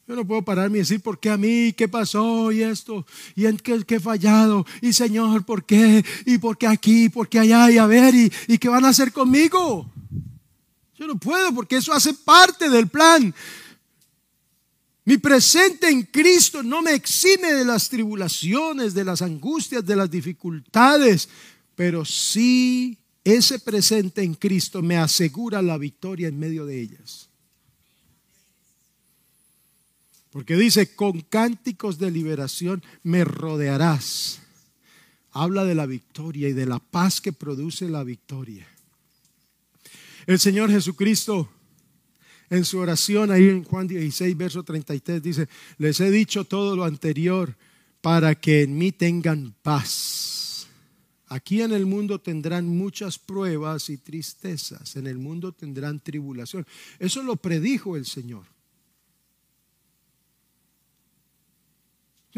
[0.07, 1.73] Yo no puedo pararme y decir, ¿por qué a mí?
[1.73, 2.49] ¿Qué pasó?
[2.53, 3.05] Y esto,
[3.35, 4.65] y en qué, he fallado.
[4.81, 6.03] Y Señor, ¿por qué?
[6.25, 7.09] ¿Y por qué aquí?
[7.09, 7.69] ¿Por qué allá?
[7.69, 9.91] Y a ver, ¿y, y qué van a hacer conmigo?
[10.97, 13.35] Yo no puedo porque eso hace parte del plan.
[15.03, 20.09] Mi presente en Cristo no me exime de las tribulaciones, de las angustias, de las
[20.09, 21.27] dificultades,
[21.75, 27.26] pero sí ese presente en Cristo me asegura la victoria en medio de ellas.
[30.37, 34.39] Porque dice, con cánticos de liberación me rodearás.
[35.31, 38.67] Habla de la victoria y de la paz que produce la victoria.
[40.27, 41.49] El Señor Jesucristo
[42.51, 46.83] en su oración ahí en Juan 16, verso 33 dice, les he dicho todo lo
[46.83, 47.55] anterior
[48.01, 50.67] para que en mí tengan paz.
[51.29, 56.67] Aquí en el mundo tendrán muchas pruebas y tristezas, en el mundo tendrán tribulación.
[56.99, 58.55] Eso lo predijo el Señor.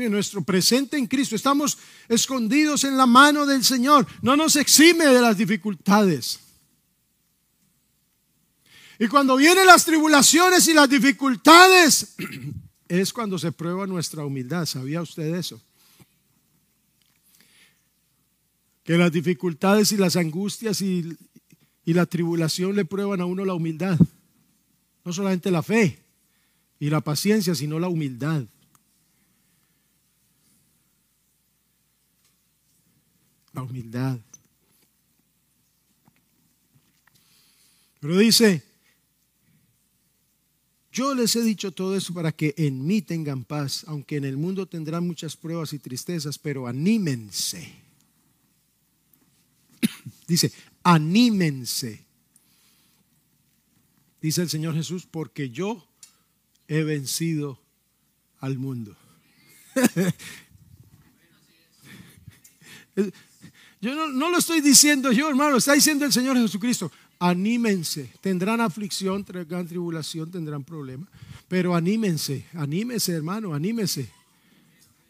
[0.08, 1.36] Nuestro presente en Cristo.
[1.36, 4.06] Estamos escondidos en la mano del Señor.
[4.22, 6.40] No nos exime de las dificultades.
[9.00, 12.16] Y cuando vienen las tribulaciones y las dificultades,
[12.90, 14.66] es cuando se prueba nuestra humildad.
[14.66, 15.62] ¿Sabía usted eso?
[18.84, 21.18] Que las dificultades y las angustias y,
[21.86, 23.98] la tribulación le prueban a uno la humildad.
[25.04, 25.98] No solamente la fe
[26.80, 28.44] y la paciencia, sino la humildad.
[33.60, 34.20] La humildad.
[38.00, 38.64] Pero dice,
[40.92, 44.38] yo les he dicho todo eso para que en mí tengan paz, aunque en el
[44.38, 47.74] mundo tendrán muchas pruebas y tristezas, pero anímense.
[50.28, 50.52] Dice,
[50.84, 52.06] anímense.
[54.22, 55.86] Dice el Señor Jesús, porque yo
[56.68, 57.60] he vencido
[58.40, 58.96] al mundo.
[63.82, 66.92] Yo no, lo estoy diciendo yo, hermano, está diciendo el Señor Jesucristo.
[67.18, 71.10] Anímense, tendrán aflicción, tendrán tribulación, tendrán problemas,
[71.48, 74.10] pero anímense, anímense, hermano, anímense.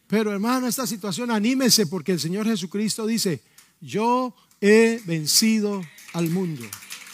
[0.07, 3.41] Pero hermano, esta situación anímense porque el Señor Jesucristo dice,
[3.79, 6.65] yo he vencido al mundo.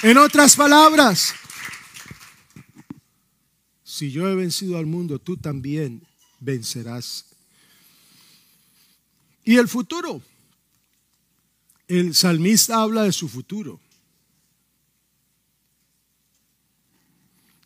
[0.00, 1.34] En otras palabras,
[3.98, 6.06] si yo he vencido al mundo, tú también
[6.38, 7.24] vencerás.
[9.44, 10.22] Y el futuro.
[11.88, 13.80] El salmista habla de su futuro.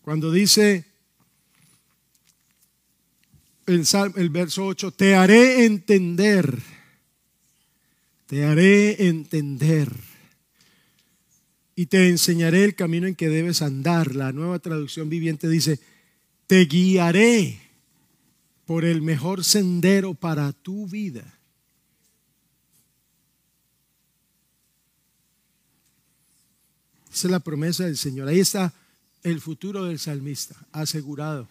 [0.01, 0.87] Cuando dice
[3.67, 6.63] el, el verso 8, te haré entender,
[8.27, 9.93] te haré entender
[11.77, 14.15] y te enseñaré el camino en que debes andar.
[14.15, 15.92] La nueva traducción viviente dice,
[16.53, 17.59] te guiaré
[18.67, 21.25] por el mejor sendero para tu vida.
[27.11, 28.29] Esa es la promesa del Señor.
[28.29, 28.75] Ahí está
[29.23, 31.49] el futuro del salmista, asegurado.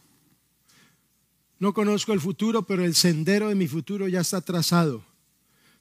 [1.57, 5.03] No conozco el futuro, pero el sendero de mi futuro ya está trazado.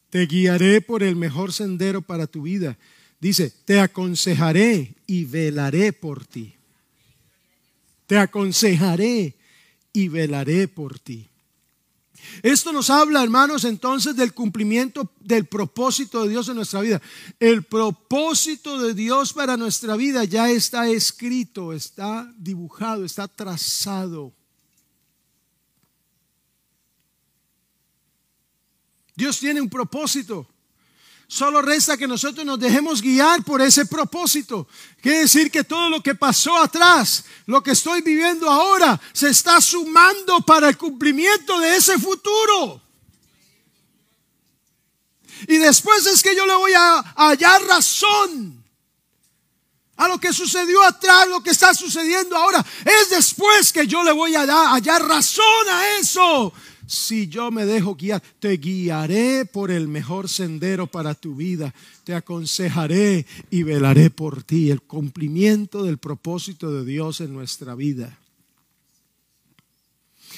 [0.08, 2.78] Te guiaré por el mejor sendero para tu vida.
[3.20, 6.54] Dice, te aconsejaré y velaré por ti
[8.10, 9.36] te aconsejaré
[9.92, 11.28] y velaré por ti.
[12.42, 17.00] Esto nos habla, hermanos, entonces del cumplimiento del propósito de Dios en nuestra vida.
[17.38, 24.32] El propósito de Dios para nuestra vida ya está escrito, está dibujado, está trazado.
[29.14, 30.48] Dios tiene un propósito.
[31.30, 34.66] Solo resta que nosotros nos dejemos guiar por ese propósito.
[35.00, 39.60] Quiere decir que todo lo que pasó atrás, lo que estoy viviendo ahora, se está
[39.60, 42.82] sumando para el cumplimiento de ese futuro.
[45.46, 48.64] Y después es que yo le voy a hallar razón
[49.98, 52.66] a lo que sucedió atrás, lo que está sucediendo ahora.
[52.84, 56.52] Es después que yo le voy a hallar razón a eso
[56.90, 61.72] si yo me dejo guiar, te guiaré por el mejor sendero para tu vida,
[62.02, 68.18] te aconsejaré y velaré por ti, el cumplimiento del propósito de Dios en nuestra vida.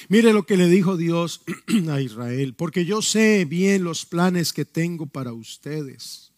[0.09, 1.41] Mire lo que le dijo Dios
[1.89, 6.29] a Israel, porque yo sé bien los planes que tengo para ustedes.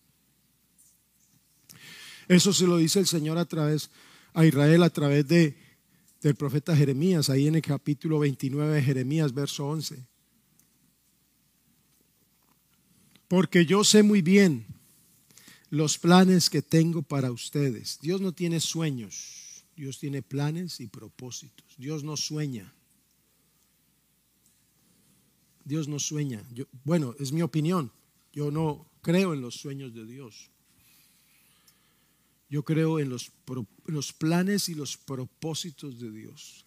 [2.30, 3.90] Eso se lo dice el Señor a través
[4.34, 5.65] a Israel a través de
[6.22, 10.06] del profeta Jeremías, ahí en el capítulo 29 de Jeremías, verso 11.
[13.28, 14.66] Porque yo sé muy bien
[15.70, 18.00] los planes que tengo para ustedes.
[18.02, 21.76] Dios no tiene sueños, Dios tiene planes y propósitos.
[21.78, 22.74] Dios no sueña.
[25.64, 26.44] Dios no sueña.
[26.84, 27.92] bueno, es mi opinión.
[28.32, 30.52] Yo no creo en los sueños de Dios.
[32.56, 33.34] Yo creo en los,
[33.86, 36.64] los planes y los propósitos de Dios.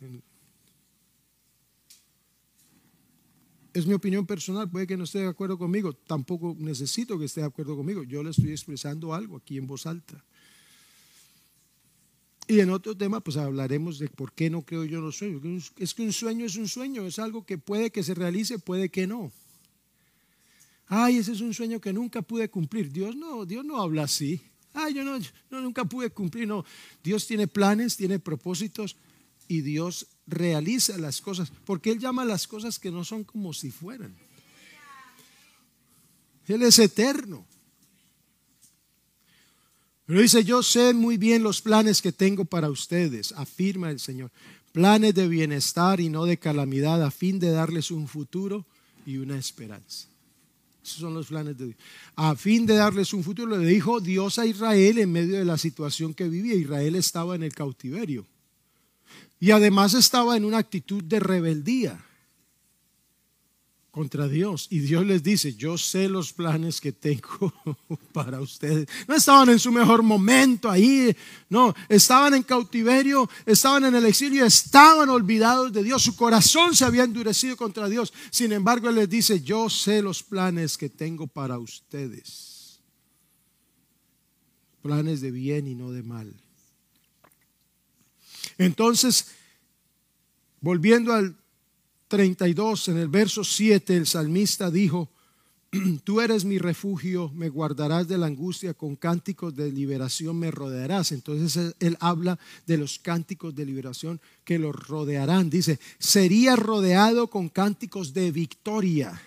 [3.72, 7.40] Es mi opinión personal, puede que no esté de acuerdo conmigo, tampoco necesito que esté
[7.40, 10.22] de acuerdo conmigo, yo le estoy expresando algo aquí en voz alta.
[12.46, 15.72] Y en otro tema, pues hablaremos de por qué no creo yo en los sueños.
[15.78, 18.90] Es que un sueño es un sueño, es algo que puede que se realice, puede
[18.90, 19.32] que no.
[20.86, 22.92] Ay, ese es un sueño que nunca pude cumplir.
[22.92, 24.42] Dios no, Dios no habla así.
[24.80, 25.18] Ay, yo no,
[25.50, 26.46] no nunca pude cumplir.
[26.46, 26.64] No,
[27.02, 28.96] Dios tiene planes, tiene propósitos
[29.48, 33.72] y Dios realiza las cosas, porque Él llama las cosas que no son como si
[33.72, 34.14] fueran.
[36.46, 37.44] Él es eterno.
[40.06, 44.30] Pero dice, yo sé muy bien los planes que tengo para ustedes, afirma el Señor.
[44.72, 48.64] Planes de bienestar y no de calamidad, a fin de darles un futuro
[49.04, 50.06] y una esperanza.
[50.88, 51.76] Esos son los planes de Dios.
[52.16, 55.58] A fin de darles un futuro, le dijo Dios a Israel en medio de la
[55.58, 56.54] situación que vivía.
[56.54, 58.26] Israel estaba en el cautiverio.
[59.38, 62.04] Y además estaba en una actitud de rebeldía
[63.90, 64.68] contra Dios.
[64.70, 67.52] Y Dios les dice, yo sé los planes que tengo
[68.12, 68.88] para ustedes.
[69.06, 71.16] No estaban en su mejor momento ahí,
[71.48, 76.02] no, estaban en cautiverio, estaban en el exilio, estaban olvidados de Dios.
[76.02, 78.12] Su corazón se había endurecido contra Dios.
[78.30, 82.80] Sin embargo, Él les dice, yo sé los planes que tengo para ustedes.
[84.82, 86.34] Planes de bien y no de mal.
[88.58, 89.26] Entonces,
[90.60, 91.36] volviendo al
[92.08, 95.10] 32, en el verso 7, el salmista dijo,
[96.04, 101.12] tú eres mi refugio, me guardarás de la angustia, con cánticos de liberación me rodearás.
[101.12, 105.50] Entonces él habla de los cánticos de liberación que lo rodearán.
[105.50, 109.20] Dice, sería rodeado con cánticos de victoria.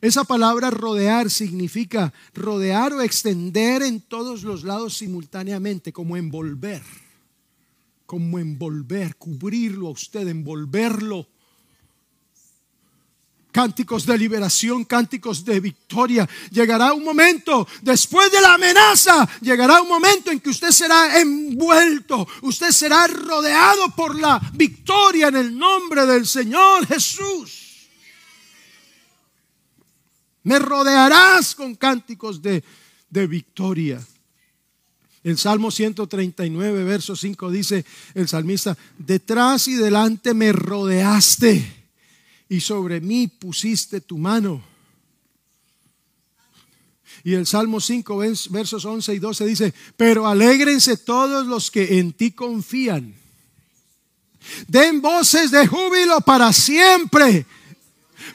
[0.00, 6.82] Esa palabra rodear significa rodear o extender en todos los lados simultáneamente, como envolver
[8.12, 11.26] como envolver, cubrirlo a usted, envolverlo.
[13.50, 16.28] Cánticos de liberación, cánticos de victoria.
[16.50, 22.28] Llegará un momento, después de la amenaza, llegará un momento en que usted será envuelto,
[22.42, 27.88] usted será rodeado por la victoria en el nombre del Señor Jesús.
[30.42, 32.62] Me rodearás con cánticos de,
[33.08, 34.06] de victoria.
[35.24, 41.84] El Salmo 139, verso 5 dice el salmista, detrás y delante me rodeaste
[42.48, 44.64] y sobre mí pusiste tu mano.
[47.22, 48.16] Y el Salmo 5,
[48.50, 53.14] versos 11 y 12 dice, pero alégrense todos los que en ti confían.
[54.66, 57.46] Den voces de júbilo para siempre,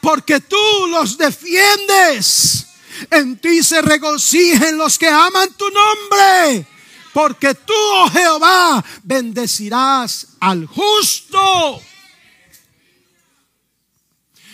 [0.02, 2.66] porque tú los defiendes.
[3.12, 6.77] En ti se regocijen los que aman tu nombre
[7.18, 11.82] porque tú, oh Jehová, bendecirás al justo.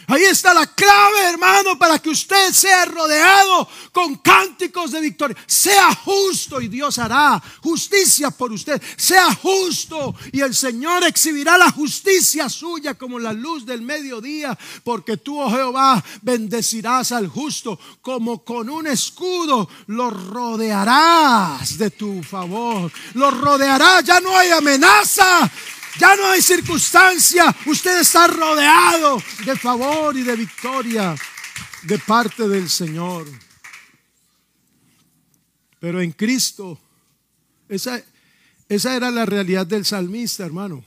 [0.07, 5.37] Ahí está la clave, hermano, para que usted sea rodeado con cánticos de victoria.
[5.45, 8.81] Sea justo y Dios hará justicia por usted.
[8.97, 14.57] Sea justo y el Señor exhibirá la justicia suya como la luz del mediodía.
[14.83, 19.69] Porque tú, oh Jehová, bendecirás al justo como con un escudo.
[19.87, 22.91] Lo rodearás de tu favor.
[23.13, 24.03] Lo rodearás.
[24.03, 25.49] Ya no hay amenaza.
[25.99, 27.55] Ya no hay circunstancia.
[27.65, 31.15] Usted está rodeado de favor y de victoria
[31.83, 33.27] de parte del Señor.
[35.79, 36.79] Pero en Cristo,
[37.67, 38.01] esa,
[38.69, 40.83] esa era la realidad del salmista, hermano.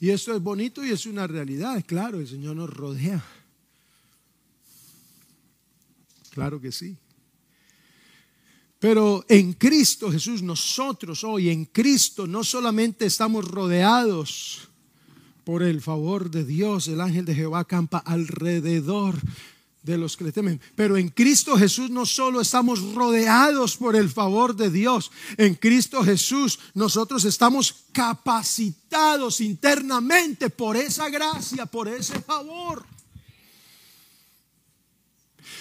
[0.00, 1.82] Y esto es bonito y es una realidad.
[1.86, 3.22] Claro, el Señor nos rodea.
[6.30, 6.96] Claro que sí.
[8.84, 14.68] Pero en Cristo Jesús, nosotros hoy en Cristo no solamente estamos rodeados
[15.42, 19.18] por el favor de Dios, el ángel de Jehová campa alrededor
[19.82, 20.60] de los que le temen.
[20.74, 26.04] Pero en Cristo Jesús no solo estamos rodeados por el favor de Dios, en Cristo
[26.04, 32.84] Jesús nosotros estamos capacitados internamente por esa gracia, por ese favor.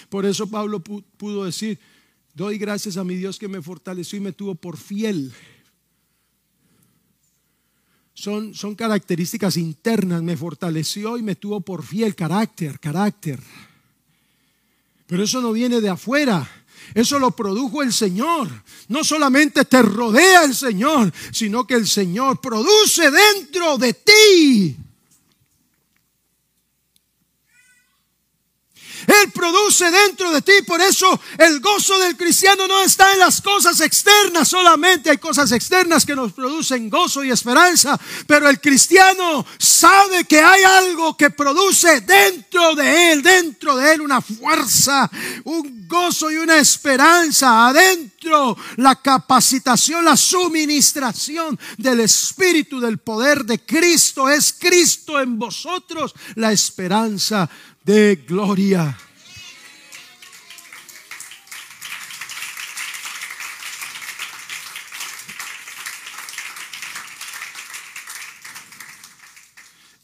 [0.10, 1.80] Por eso Pablo pudo decir,
[2.34, 5.34] doy gracias a mi Dios que me fortaleció y me tuvo por fiel.
[8.14, 13.40] Son, son características internas, me fortaleció y me tuvo por fiel, carácter, carácter.
[15.08, 16.50] Pero eso no viene de afuera.
[16.94, 18.50] Eso lo produjo el Señor.
[18.88, 24.83] No solamente te rodea el Señor, sino que el Señor produce dentro de ti
[29.08, 30.54] Él produce dentro de ti.
[30.66, 35.10] Por eso el gozo del cristiano no está en las cosas externas solamente.
[35.10, 38.00] Hay cosas externas que nos producen gozo y esperanza.
[38.28, 44.02] Pero el cristiano sabe que hay algo que produce dentro de él, dentro de él
[44.02, 45.10] una fuerza,
[45.44, 47.68] un gozo y una esperanza.
[47.68, 48.14] Adentro
[48.78, 54.30] la capacitación, la suministración del Espíritu, del poder de Cristo.
[54.30, 57.50] Es Cristo en vosotros la esperanza
[57.84, 58.98] de gloria.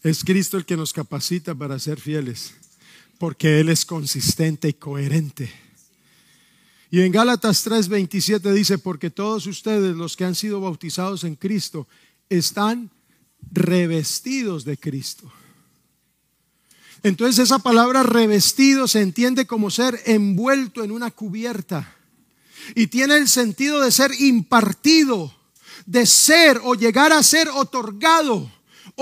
[0.02, 2.54] Es Cristo el que nos capacita para ser fieles,
[3.18, 5.52] porque Él es consistente y coherente.
[6.90, 11.86] Y en Gálatas 3:27 dice, porque todos ustedes los que han sido bautizados en Cristo
[12.28, 12.90] están
[13.52, 15.30] revestidos de Cristo.
[17.02, 21.96] Entonces esa palabra revestido se entiende como ser envuelto en una cubierta.
[22.74, 25.34] Y tiene el sentido de ser impartido,
[25.86, 28.50] de ser o llegar a ser otorgado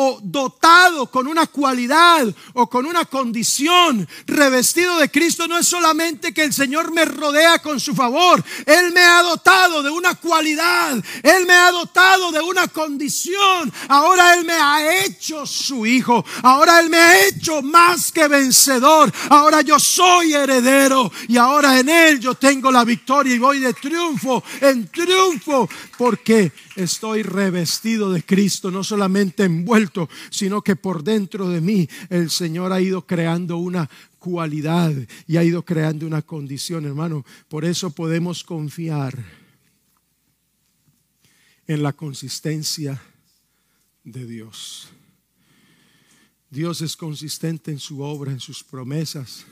[0.00, 2.24] o dotado con una cualidad
[2.54, 7.60] o con una condición, revestido de Cristo, no es solamente que el Señor me rodea
[7.60, 12.40] con su favor, Él me ha dotado de una cualidad, Él me ha dotado de
[12.40, 18.12] una condición, ahora Él me ha hecho su hijo, ahora Él me ha hecho más
[18.12, 23.40] que vencedor, ahora yo soy heredero y ahora en Él yo tengo la victoria y
[23.40, 30.76] voy de triunfo en triunfo porque estoy revestido de Cristo, no solamente envuelto, sino que
[30.76, 34.92] por dentro de mí el Señor ha ido creando una cualidad
[35.26, 37.24] y ha ido creando una condición, hermano.
[37.48, 39.18] Por eso podemos confiar
[41.66, 43.02] en la consistencia
[44.04, 44.88] de Dios.
[46.50, 49.44] Dios es consistente en su obra, en sus promesas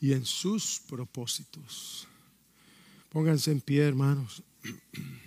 [0.00, 2.06] y en sus propósitos.
[3.08, 4.42] Pónganse en pie, hermanos.